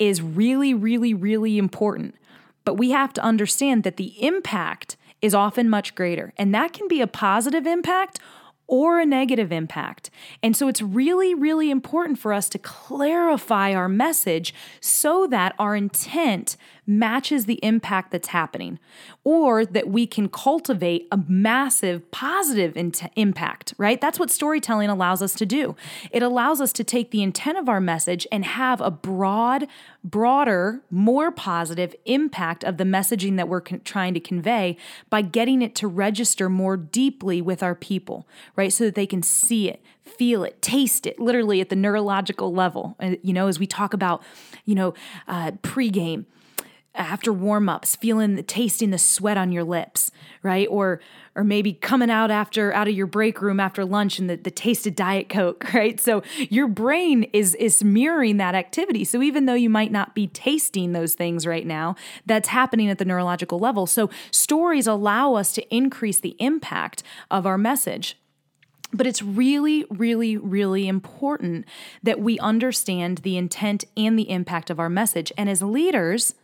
[0.00, 2.16] is really, really, really important.
[2.64, 6.32] But we have to understand that the impact is often much greater.
[6.36, 8.18] And that can be a positive impact
[8.66, 10.10] or a negative impact.
[10.42, 15.74] And so it's really, really important for us to clarify our message so that our
[15.74, 16.56] intent
[16.90, 18.78] matches the impact that's happening,
[19.22, 24.00] or that we can cultivate a massive positive in- impact, right?
[24.00, 25.76] That's what storytelling allows us to do.
[26.10, 29.68] It allows us to take the intent of our message and have a broad,
[30.02, 34.76] broader, more positive impact of the messaging that we're con- trying to convey
[35.08, 38.26] by getting it to register more deeply with our people,
[38.56, 38.72] right?
[38.72, 42.96] So that they can see it, feel it, taste it, literally at the neurological level.
[43.22, 44.24] You know, as we talk about,
[44.64, 44.92] you know,
[45.28, 46.24] uh, pregame
[46.94, 50.10] after warm-ups feeling the tasting the sweat on your lips
[50.42, 50.68] right?
[50.70, 51.00] Or
[51.36, 54.50] or maybe coming out after out of your break room after lunch and the, the
[54.50, 56.00] taste of diet coke right?
[56.00, 59.04] So your brain is is mirroring that activity.
[59.04, 62.98] So even though you might not be tasting those things right now that's happening at
[62.98, 63.86] the neurological level.
[63.86, 68.16] So stories allow us to increase the impact of our message.
[68.92, 71.64] But it's really, really, really important
[72.02, 75.30] that we understand the intent and the impact of our message.
[75.38, 76.34] And as leaders,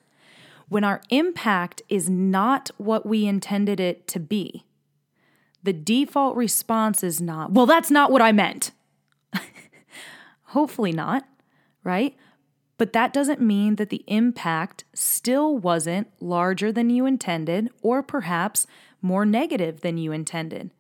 [0.69, 4.65] when our impact is not what we intended it to be.
[5.63, 8.73] The default response is not, well, that's not what I meant.
[10.45, 11.27] Hopefully not,
[11.83, 12.17] right?
[12.79, 18.67] But that doesn't mean that the impact still wasn't larger than you intended or perhaps
[19.01, 20.71] more negative than you intended.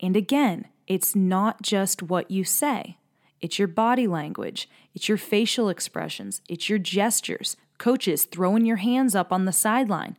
[0.00, 2.98] And again, it's not just what you say.
[3.40, 7.56] It's your body language, it's your facial expressions, it's your gestures.
[7.78, 10.16] Coaches throwing your hands up on the sideline,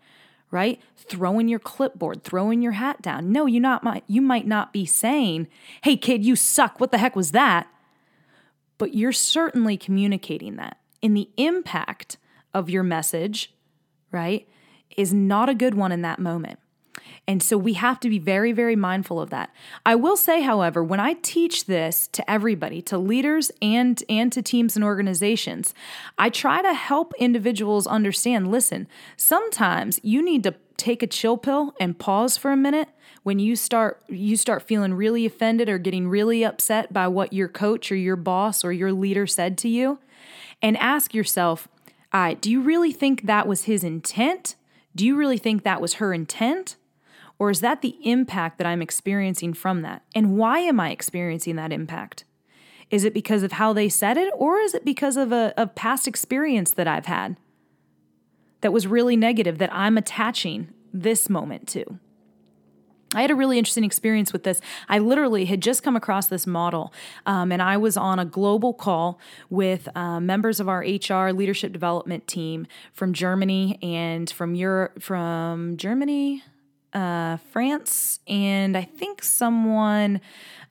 [0.50, 0.82] right?
[0.95, 3.32] Throwing your clipboard, throwing your hat down.
[3.32, 5.48] No, you not you might not be saying,
[5.84, 6.80] "Hey kid, you suck.
[6.80, 7.67] What the heck was that?"
[8.78, 12.17] But you're certainly communicating that and the impact
[12.54, 13.54] of your message,
[14.12, 14.48] right,
[14.98, 16.60] is not a good one in that moment.
[17.28, 19.54] And so we have to be very, very mindful of that.
[19.86, 24.41] I will say, however, when I teach this to everybody, to leaders and, and to
[24.41, 25.73] teams and organizations,
[26.17, 31.73] I try to help individuals understand listen, sometimes you need to take a chill pill
[31.80, 32.89] and pause for a minute
[33.23, 37.49] when you start you start feeling really offended or getting really upset by what your
[37.49, 39.99] coach or your boss or your leader said to you
[40.62, 41.67] and ask yourself,
[42.41, 44.56] do you really think that was his intent?
[44.95, 46.75] Do you really think that was her intent?
[47.39, 50.04] Or is that the impact that I'm experiencing from that?
[50.13, 52.25] And why am I experiencing that impact?
[52.91, 55.67] Is it because of how they said it, or is it because of a, a
[55.67, 57.38] past experience that I've had
[58.62, 61.99] that was really negative that I'm attaching this moment to?
[63.15, 64.62] I had a really interesting experience with this.
[64.88, 66.93] I literally had just come across this model,
[67.25, 71.71] um, and I was on a global call with uh, members of our HR leadership
[71.71, 76.43] development team from Germany and from Europe, from Germany,
[76.93, 80.21] uh, France, and I think someone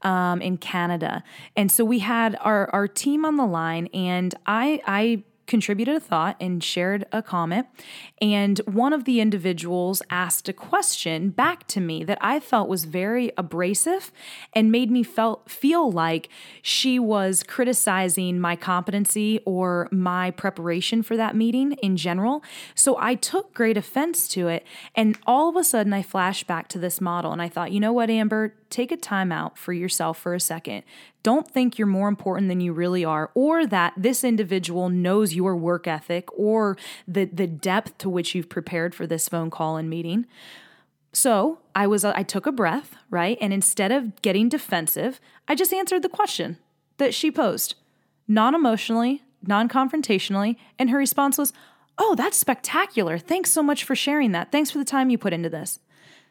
[0.02, 1.22] um, in Canada.
[1.57, 6.00] And so we had our our team on the line, and I I contributed a
[6.00, 7.66] thought and shared a comment.
[8.20, 12.84] And one of the individuals asked a question back to me that I felt was
[12.84, 14.12] very abrasive
[14.52, 16.28] and made me felt feel like
[16.62, 22.44] she was criticizing my competency or my preparation for that meeting in general.
[22.74, 24.64] So I took great offense to it.
[24.94, 27.80] And all of a sudden I flashed back to this model and I thought, you
[27.80, 30.83] know what, Amber, take a time out for yourself for a second.
[31.22, 35.57] Don't think you're more important than you really are, or that this individual knows your
[35.57, 36.76] work ethic or
[37.07, 40.26] the, the depth to which you've prepared for this phone call and meeting.
[41.12, 43.38] So I was I took a breath, right?
[43.40, 46.59] And instead of getting defensive, I just answered the question
[46.98, 47.74] that she posed,
[48.26, 51.52] non-emotionally, non-confrontationally, and her response was,
[51.96, 53.18] "Oh, that's spectacular.
[53.18, 54.52] Thanks so much for sharing that.
[54.52, 55.81] Thanks for the time you put into this."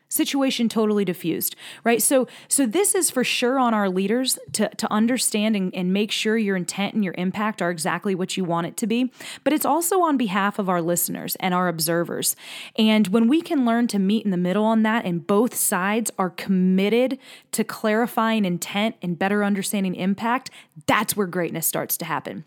[0.09, 2.01] Situation totally diffused right?
[2.01, 6.11] So so this is for sure on our leaders to to understand and, and make
[6.11, 9.11] sure your intent and your impact are exactly what you want it to be.
[9.43, 12.35] But it's also on behalf of our listeners and our observers.
[12.77, 16.11] And when we can learn to meet in the middle on that and both sides
[16.17, 17.17] are committed
[17.51, 20.49] to clarifying intent and better understanding impact
[20.85, 22.43] that's where greatness starts to happen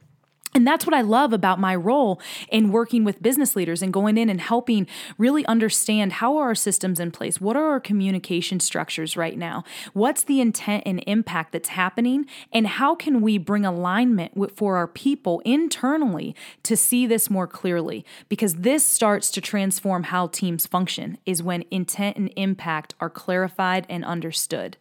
[0.61, 2.21] and that's what I love about my role
[2.51, 6.55] in working with business leaders and going in and helping really understand how are our
[6.55, 7.41] systems in place?
[7.41, 9.65] What are our communication structures right now?
[9.95, 12.27] What's the intent and impact that's happening?
[12.53, 18.05] And how can we bring alignment for our people internally to see this more clearly?
[18.29, 23.87] Because this starts to transform how teams function is when intent and impact are clarified
[23.89, 24.77] and understood.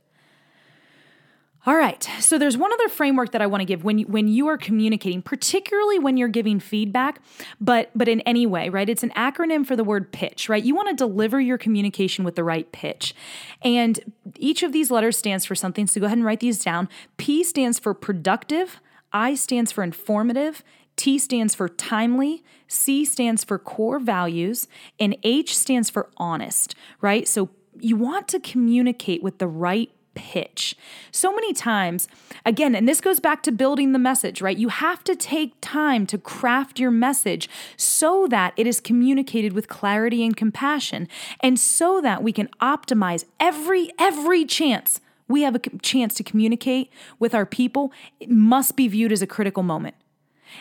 [1.65, 2.01] All right.
[2.19, 4.57] So there's one other framework that I want to give when you, when you are
[4.57, 7.21] communicating, particularly when you're giving feedback,
[7.59, 8.87] but but in any way, right?
[8.87, 10.63] It's an acronym for the word pitch, right?
[10.63, 13.13] You want to deliver your communication with the right pitch.
[13.61, 13.99] And
[14.37, 15.85] each of these letters stands for something.
[15.85, 16.87] So go ahead and write these down.
[17.17, 18.79] P stands for productive,
[19.11, 20.63] I stands for informative,
[20.95, 24.67] T stands for timely, C stands for core values,
[24.97, 27.27] and H stands for honest, right?
[27.27, 30.75] So you want to communicate with the right pitch.
[31.11, 32.07] So many times,
[32.45, 34.57] again, and this goes back to building the message, right?
[34.57, 39.67] You have to take time to craft your message so that it is communicated with
[39.67, 41.07] clarity and compassion,
[41.39, 46.91] and so that we can optimize every every chance we have a chance to communicate
[47.19, 47.93] with our people.
[48.19, 49.95] It must be viewed as a critical moment.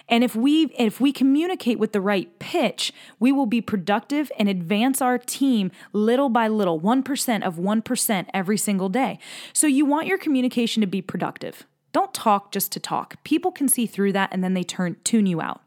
[0.09, 4.48] And if we if we communicate with the right pitch, we will be productive and
[4.48, 9.18] advance our team little by little, 1% of 1% every single day.
[9.53, 11.66] So you want your communication to be productive.
[11.92, 13.22] Don't talk just to talk.
[13.24, 15.62] People can see through that and then they turn tune you out.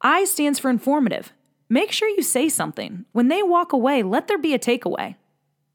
[0.00, 1.32] I stands for informative.
[1.68, 3.06] Make sure you say something.
[3.12, 5.14] When they walk away, let there be a takeaway.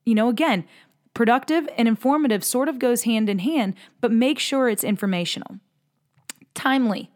[0.06, 0.66] You know, again,
[1.14, 5.58] productive and informative sort of goes hand in hand, but make sure it's informational.
[6.54, 7.10] Timely.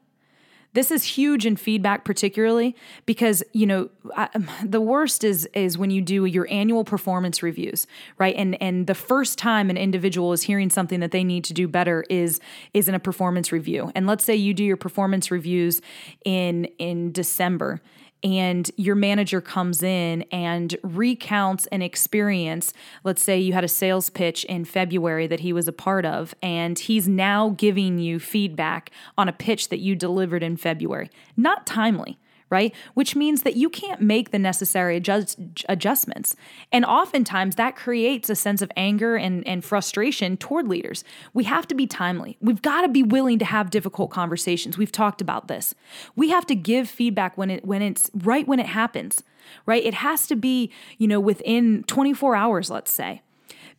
[0.74, 4.30] This is huge in feedback, particularly because you know I,
[4.64, 8.36] the worst is is when you do your annual performance reviews, right?
[8.38, 11.68] And and the first time an individual is hearing something that they need to do
[11.68, 12.40] better is
[12.74, 13.92] is in a performance review.
[13.96, 15.82] And let's say you do your performance reviews
[16.24, 17.82] in in December
[18.24, 22.74] and your manager comes in and recounts an experience.
[23.04, 26.36] Let's say you had a sales pitch in February that he was a part of,
[26.42, 31.10] and he's now giving you feedback on a pitch that you delivered in February.
[31.36, 32.20] Not timely
[32.52, 32.76] right?
[32.94, 35.40] Which means that you can't make the necessary adjust,
[35.70, 36.36] adjustments.
[36.72, 41.04] And oftentimes that creates a sense of anger and, and frustration toward leaders.
[41.34, 42.38] We have to be timely.
[42.42, 44.78] We've got to be willing to have difficult conversations.
[44.78, 45.74] We've talked about this.
[46.16, 49.24] We have to give feedback when it when it's right when it happens,
[49.66, 49.84] right?
[49.84, 53.22] It has to be, you know, within 24 hours, let's say.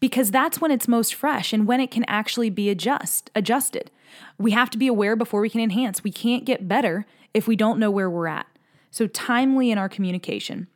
[0.01, 3.91] Because that's when it's most fresh and when it can actually be adjust adjusted.
[4.39, 6.03] We have to be aware before we can enhance.
[6.03, 8.47] We can't get better if we don't know where we're at.
[8.93, 10.69] So, timely in our communication.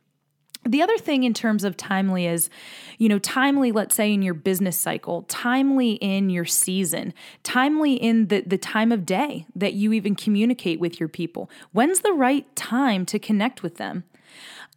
[0.65, 2.49] The other thing in terms of timely is,
[2.97, 7.13] you know, timely, let's say in your business cycle, timely in your season,
[7.43, 11.49] timely in the, the time of day that you even communicate with your people.
[11.71, 14.03] When's the right time to connect with them?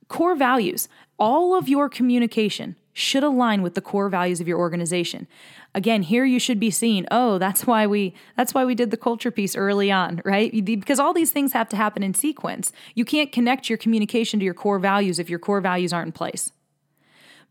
[0.07, 0.88] Core values.
[1.18, 5.26] All of your communication should align with the core values of your organization
[5.74, 8.96] again here you should be seeing oh that's why we that's why we did the
[8.96, 10.64] culture piece early on right?
[10.64, 12.72] Because all these things have to happen in sequence.
[12.94, 16.12] You can't connect your communication to your core values if your core values aren't in
[16.12, 16.52] place.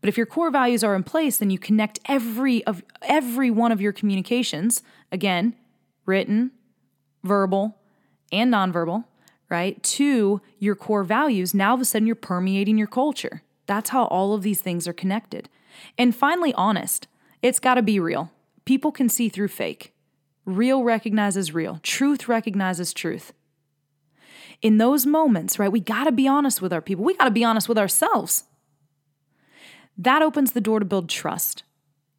[0.00, 3.72] But if your core values are in place then you connect every of every one
[3.72, 5.54] of your communications again
[6.06, 6.52] written
[7.22, 7.76] verbal
[8.32, 9.04] and nonverbal
[9.48, 11.52] right to your core values.
[11.52, 13.42] Now all of a sudden you're permeating your culture.
[13.66, 15.48] That's how all of these things are connected.
[15.98, 17.06] And finally honest
[17.42, 18.30] it's got to be real.
[18.64, 19.94] People can see through fake.
[20.44, 21.80] Real recognizes real.
[21.82, 23.32] Truth recognizes truth.
[24.62, 27.04] In those moments, right, we got to be honest with our people.
[27.04, 28.44] We got to be honest with ourselves.
[29.96, 31.62] That opens the door to build trust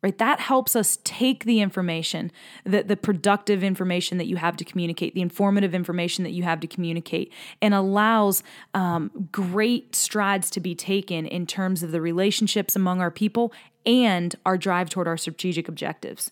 [0.02, 0.18] right?
[0.18, 2.32] That helps us take the information
[2.66, 6.60] the, the productive information that you have to communicate the informative information that you have
[6.62, 7.32] to communicate
[7.62, 8.43] and allows
[8.74, 13.54] um, great strides to be taken in terms of the relationships among our people
[13.86, 16.32] and our drive toward our strategic objectives.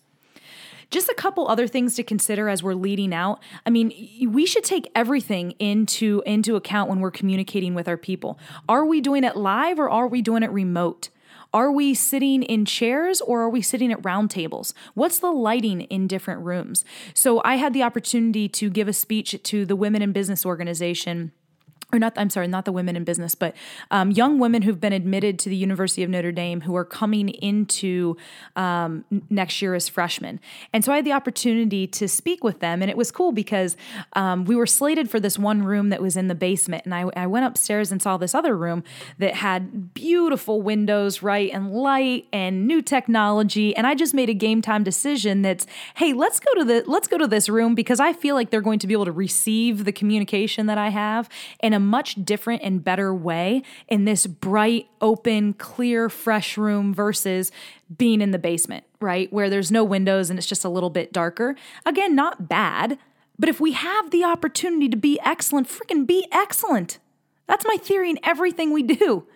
[0.90, 3.40] Just a couple other things to consider as we're leading out.
[3.64, 3.92] I mean
[4.28, 8.38] we should take everything into into account when we're communicating with our people.
[8.68, 11.10] Are we doing it live or are we doing it remote
[11.52, 14.72] are we sitting in chairs or are we sitting at round tables?
[14.94, 16.84] What's the lighting in different rooms?
[17.14, 21.32] So I had the opportunity to give a speech to the Women in Business organization
[21.92, 23.54] or not i'm sorry not the women in business but
[23.90, 27.28] um, young women who've been admitted to the university of notre dame who are coming
[27.28, 28.16] into
[28.56, 30.40] um, next year as freshmen.
[30.72, 33.76] And so i had the opportunity to speak with them and it was cool because
[34.14, 37.04] um, we were slated for this one room that was in the basement and I,
[37.16, 38.84] I went upstairs and saw this other room
[39.18, 44.34] that had beautiful windows right and light and new technology and i just made a
[44.34, 48.00] game time decision that's hey let's go to the let's go to this room because
[48.00, 51.28] i feel like they're going to be able to receive the communication that i have
[51.60, 57.50] and much different and better way in this bright, open, clear, fresh room versus
[57.96, 59.32] being in the basement, right?
[59.32, 61.56] Where there's no windows and it's just a little bit darker.
[61.84, 62.98] Again, not bad,
[63.38, 66.98] but if we have the opportunity to be excellent, freaking be excellent.
[67.46, 69.26] That's my theory in everything we do.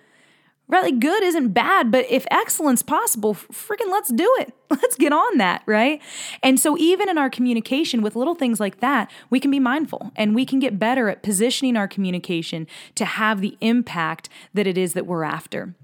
[0.67, 4.55] Really good isn't bad, but if excellence possible, freaking let's do it.
[4.71, 6.03] Let's get on that, right?
[6.43, 10.11] And so even in our communication with little things like that, we can be mindful
[10.17, 14.77] and we can get better at positioning our communication to have the impact that it
[14.77, 15.77] is that we're after.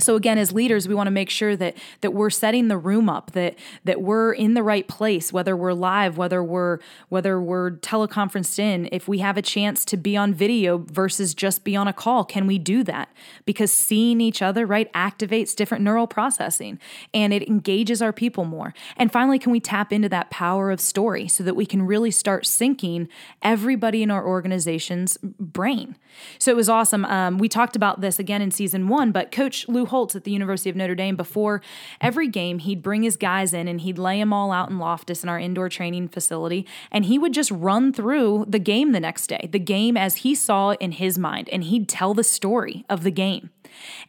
[0.00, 3.08] So again, as leaders, we want to make sure that that we're setting the room
[3.08, 6.78] up, that that we're in the right place, whether we're live, whether we're
[7.08, 8.88] whether we're teleconferenced in.
[8.92, 12.24] If we have a chance to be on video versus just be on a call,
[12.24, 13.08] can we do that?
[13.44, 16.78] Because seeing each other right activates different neural processing
[17.12, 18.74] and it engages our people more.
[18.96, 22.10] And finally, can we tap into that power of story so that we can really
[22.10, 23.08] start syncing
[23.42, 25.96] everybody in our organization's brain?
[26.38, 27.04] So it was awesome.
[27.04, 30.32] Um, we talked about this again in season one, but Coach Lou Holtz at the
[30.32, 31.62] University of Notre Dame, before
[32.00, 35.22] every game, he'd bring his guys in and he'd lay them all out in Loftus
[35.22, 39.26] in our indoor training facility, and he would just run through the game the next
[39.26, 42.84] day, the game as he saw it in his mind, and he'd tell the story
[42.88, 43.50] of the game.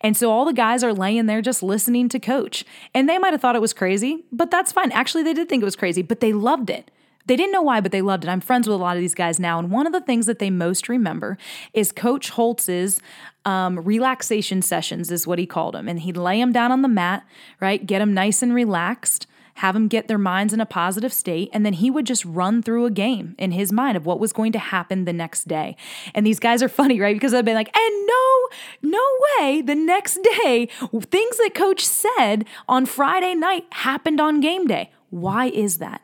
[0.01, 2.65] And so all the guys are laying there just listening to coach.
[2.93, 4.91] And they might have thought it was crazy, but that's fine.
[4.91, 6.89] Actually, they did think it was crazy, but they loved it.
[7.27, 8.29] They didn't know why, but they loved it.
[8.29, 9.59] I'm friends with a lot of these guys now.
[9.59, 11.37] And one of the things that they most remember
[11.73, 13.01] is Coach Holtz's
[13.45, 15.87] um, relaxation sessions, is what he called them.
[15.87, 17.25] And he'd lay them down on the mat,
[17.59, 17.85] right?
[17.85, 21.65] Get them nice and relaxed have them get their minds in a positive state, and
[21.65, 24.51] then he would just run through a game in his mind of what was going
[24.51, 25.75] to happen the next day.
[26.13, 27.15] And these guys are funny, right?
[27.15, 28.49] Because I've been like, and no,
[28.81, 29.05] no
[29.39, 30.67] way, the next day,
[31.01, 34.91] things that coach said on Friday night happened on game day.
[35.09, 36.01] Why is that?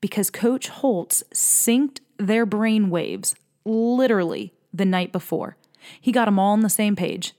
[0.00, 3.34] Because Coach Holtz synced their brain waves
[3.64, 5.56] literally the night before.
[6.00, 7.34] He got them all on the same page.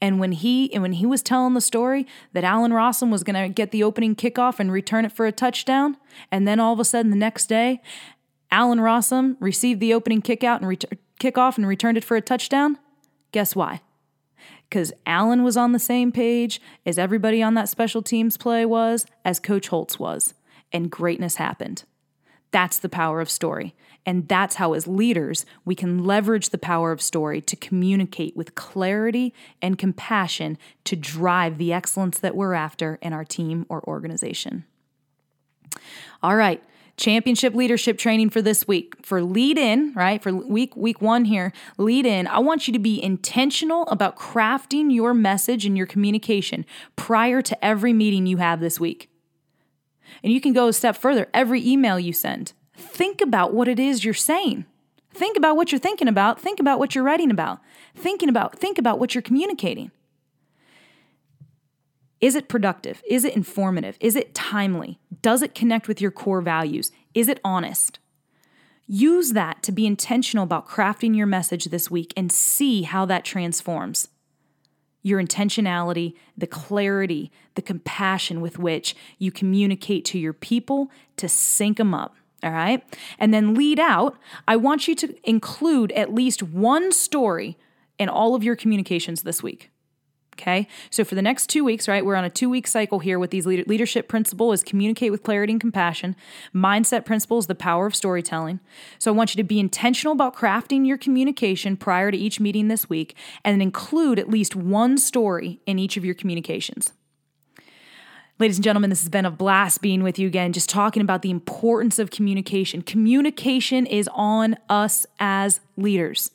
[0.00, 3.40] And when he and when he was telling the story that Allen Rossum was going
[3.40, 5.96] to get the opening kickoff and return it for a touchdown,
[6.30, 7.80] and then all of a sudden the next day,
[8.50, 12.78] Allen Rossum received the opening kickout and ret- kickoff and returned it for a touchdown.
[13.32, 13.80] Guess why?
[14.68, 19.06] Because Allen was on the same page as everybody on that special teams play was,
[19.24, 20.34] as Coach Holtz was,
[20.72, 21.84] and greatness happened.
[22.54, 23.74] That's the power of story.
[24.06, 28.54] And that's how, as leaders, we can leverage the power of story to communicate with
[28.54, 34.66] clarity and compassion to drive the excellence that we're after in our team or organization.
[36.22, 36.62] All right.
[36.96, 39.04] Championship leadership training for this week.
[39.04, 40.22] For lead in, right?
[40.22, 42.28] For week week 1 here, lead in.
[42.28, 47.64] I want you to be intentional about crafting your message and your communication prior to
[47.64, 49.10] every meeting you have this week.
[50.24, 51.28] And you can go a step further.
[51.34, 54.64] Every email you send, think about what it is you're saying.
[55.12, 56.40] Think about what you're thinking about.
[56.40, 57.60] Think about what you're writing about.
[57.94, 59.90] Thinking about, think about what you're communicating.
[62.22, 63.02] Is it productive?
[63.08, 63.98] Is it informative?
[64.00, 64.98] Is it timely?
[65.20, 66.90] Does it connect with your core values?
[67.12, 67.98] Is it honest?
[68.86, 73.26] Use that to be intentional about crafting your message this week and see how that
[73.26, 74.08] transforms
[75.04, 81.76] your intentionality, the clarity, the compassion with which you communicate to your people to sync
[81.76, 82.16] them up.
[82.42, 82.82] All right.
[83.18, 84.16] And then lead out.
[84.48, 87.56] I want you to include at least one story
[87.98, 89.70] in all of your communications this week.
[90.34, 90.66] Okay.
[90.90, 93.30] So for the next two weeks, right, we're on a two week cycle here with
[93.30, 96.16] these leadership principle is communicate with clarity and compassion.
[96.52, 98.58] Mindset principle is the power of storytelling.
[98.98, 102.66] So I want you to be intentional about crafting your communication prior to each meeting
[102.66, 106.92] this week and include at least one story in each of your communications.
[108.40, 111.22] Ladies and gentlemen, this has been a blast being with you again, just talking about
[111.22, 112.82] the importance of communication.
[112.82, 116.32] Communication is on us as leaders.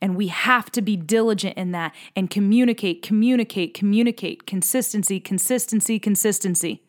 [0.00, 4.46] And we have to be diligent in that and communicate, communicate, communicate.
[4.46, 6.83] Consistency, consistency, consistency.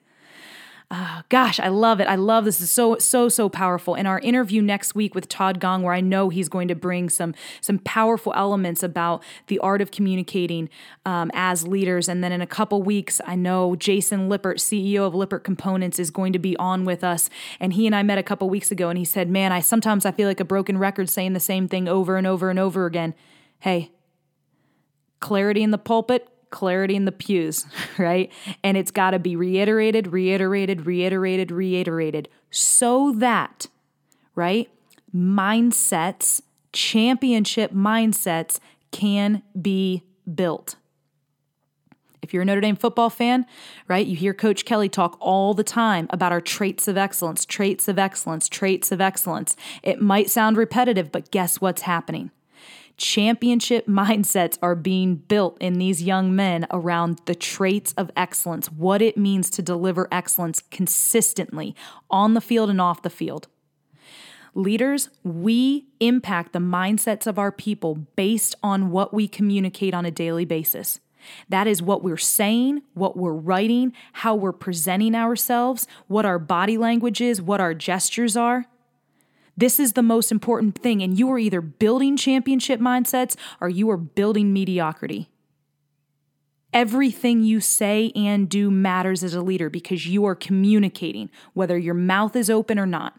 [0.91, 2.07] Uh, gosh, I love it.
[2.07, 2.61] I love this.
[2.61, 3.95] is so so so powerful.
[3.95, 7.09] In our interview next week with Todd Gong, where I know he's going to bring
[7.09, 10.69] some some powerful elements about the art of communicating
[11.05, 12.07] um, as leaders.
[12.07, 16.11] And then in a couple weeks, I know Jason Lippert, CEO of Lippert Components, is
[16.11, 17.29] going to be on with us.
[17.59, 20.05] And he and I met a couple weeks ago, and he said, "Man, I sometimes
[20.05, 22.85] I feel like a broken record saying the same thing over and over and over
[22.85, 23.15] again."
[23.59, 23.91] Hey,
[25.19, 27.65] clarity in the pulpit, clarity in the pews,
[27.97, 28.31] right?
[28.63, 33.67] And it's got to be reiterated, reiterated, reiterated, reiterated so that,
[34.35, 34.69] right?
[35.13, 36.41] Mindsets,
[36.71, 38.59] championship mindsets
[38.91, 40.75] can be built.
[42.21, 43.45] If you're a Notre Dame football fan,
[43.87, 47.87] right, you hear Coach Kelly talk all the time about our traits of excellence, traits
[47.87, 49.55] of excellence, traits of excellence.
[49.83, 52.31] It might sound repetitive, but guess what's happening?
[52.97, 59.01] Championship mindsets are being built in these young men around the traits of excellence, what
[59.01, 61.75] it means to deliver excellence consistently
[62.09, 63.47] on the field and off the field.
[64.53, 70.11] Leaders, we impact the mindsets of our people based on what we communicate on a
[70.11, 71.01] daily basis.
[71.49, 76.77] That is what we're saying, what we're writing, how we're presenting ourselves, what our body
[76.77, 78.67] language is, what our gestures are.
[79.57, 81.01] This is the most important thing.
[81.01, 85.29] And you are either building championship mindsets or you are building mediocrity.
[86.73, 91.93] Everything you say and do matters as a leader because you are communicating, whether your
[91.93, 93.17] mouth is open or not.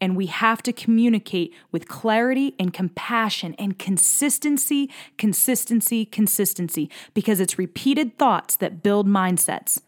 [0.00, 4.88] And we have to communicate with clarity and compassion and consistency,
[5.18, 9.80] consistency, consistency, because it's repeated thoughts that build mindsets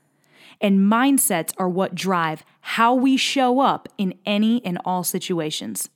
[0.63, 5.91] and mindsets are what drive how we show up in any and all situations.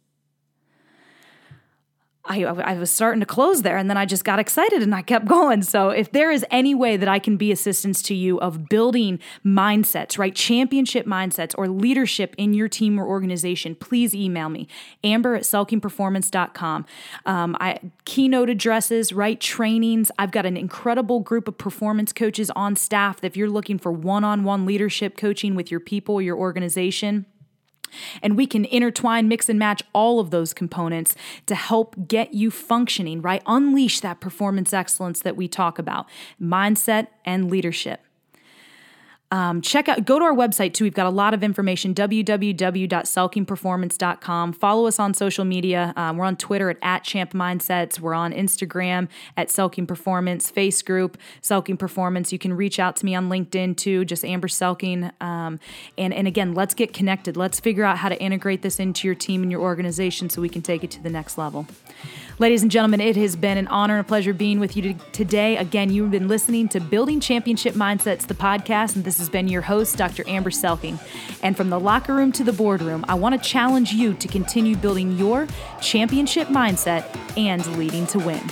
[2.26, 5.02] I, I was starting to close there and then I just got excited and I
[5.02, 5.62] kept going.
[5.62, 9.18] So, if there is any way that I can be assistance to you of building
[9.44, 10.34] mindsets, right?
[10.34, 14.68] Championship mindsets or leadership in your team or organization, please email me,
[15.04, 16.86] amber at selkingperformance.com.
[17.24, 19.40] Um, I keynote addresses, right?
[19.40, 20.10] Trainings.
[20.18, 23.20] I've got an incredible group of performance coaches on staff.
[23.20, 27.26] That if you're looking for one on one leadership coaching with your people, your organization,
[28.22, 31.14] and we can intertwine, mix, and match all of those components
[31.46, 33.42] to help get you functioning, right?
[33.46, 36.06] Unleash that performance excellence that we talk about
[36.40, 38.05] mindset and leadership.
[39.32, 40.84] Um, check out, go to our website too.
[40.84, 44.52] We've got a lot of information www.selkingperformance.com.
[44.52, 45.92] Follow us on social media.
[45.96, 47.98] Um, we're on Twitter at, at Champ Mindsets.
[47.98, 52.32] We're on Instagram at Selking Performance, Face Group, Selking Performance.
[52.32, 55.10] You can reach out to me on LinkedIn too, just Amber Selking.
[55.20, 55.58] Um,
[55.98, 57.36] and, and again, let's get connected.
[57.36, 60.48] Let's figure out how to integrate this into your team and your organization so we
[60.48, 61.66] can take it to the next level.
[62.38, 65.56] Ladies and gentlemen, it has been an honor and a pleasure being with you today.
[65.56, 69.62] Again, you've been listening to Building Championship Mindsets, the podcast, and this has been your
[69.62, 70.22] host, Dr.
[70.28, 70.98] Amber Selking.
[71.42, 74.76] And from the locker room to the boardroom, I want to challenge you to continue
[74.76, 75.46] building your
[75.80, 77.06] championship mindset
[77.38, 78.42] and leading to win.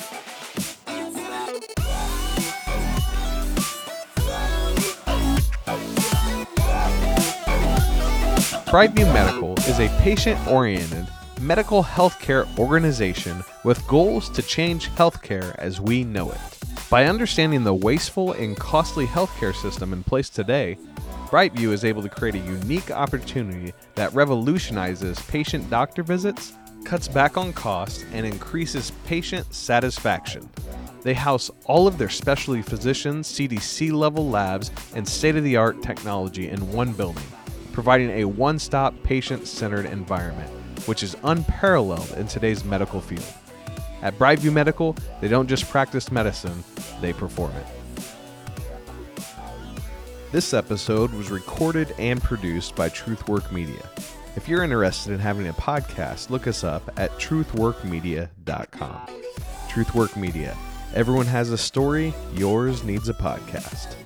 [8.64, 11.06] Brightview Medical is a patient oriented
[11.44, 16.38] medical healthcare organization with goals to change healthcare as we know it.
[16.88, 20.78] By understanding the wasteful and costly healthcare system in place today,
[21.26, 27.36] Brightview is able to create a unique opportunity that revolutionizes patient doctor visits, cuts back
[27.36, 30.48] on costs, and increases patient satisfaction.
[31.02, 35.82] They house all of their specialty physicians, CDC level labs, and state of the art
[35.82, 37.26] technology in one building,
[37.72, 40.50] providing a one stop patient centered environment
[40.86, 43.24] which is unparalleled in today's medical field.
[44.02, 46.62] At Brightview Medical, they don't just practice medicine,
[47.00, 47.66] they perform it.
[50.30, 53.88] This episode was recorded and produced by Truthwork Media.
[54.36, 59.06] If you're interested in having a podcast, look us up at truthworkmedia.com.
[59.68, 60.56] Truthwork Media.
[60.94, 64.03] Everyone has a story, yours needs a podcast.